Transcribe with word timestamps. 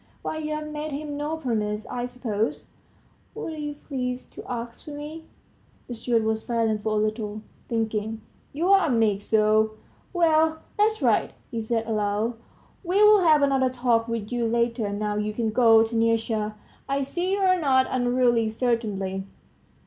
why, 0.23 0.35
you've 0.37 0.65
made 0.71 0.91
him 0.91 1.15
no 1.15 1.37
promise, 1.37 1.85
I 1.85 2.07
suppose..." 2.07 2.65
"What 3.35 3.53
are 3.53 3.57
you 3.59 3.75
pleased 3.75 4.33
to 4.33 4.51
ask 4.51 4.87
of 4.87 4.95
me?" 4.95 5.25
The 5.87 5.93
steward 5.93 6.23
was 6.23 6.43
silent 6.43 6.81
for 6.81 6.93
a 6.93 6.99
little, 7.03 7.43
thinking, 7.69 8.21
"You're 8.51 8.79
a 8.79 8.89
meek 8.89 9.21
soul! 9.21 9.73
Well, 10.11 10.63
that's 10.75 11.03
right," 11.03 11.33
he 11.51 11.61
said 11.61 11.85
aloud; 11.85 12.33
"we'll 12.83 13.19
have 13.19 13.43
another 13.43 13.69
talk 13.69 14.07
with 14.07 14.31
you 14.31 14.47
later, 14.47 14.91
now 14.91 15.17
you 15.17 15.33
can 15.35 15.51
go, 15.51 15.83
Taniusha; 15.83 16.55
I 16.89 17.03
see 17.03 17.33
you're 17.33 17.59
not 17.59 17.85
unruly, 17.91 18.49
certainly." 18.49 19.27